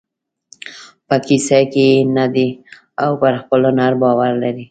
[1.07, 2.49] په کیسه کې یې نه دی
[3.03, 4.59] او پر خپل هنر باور لري.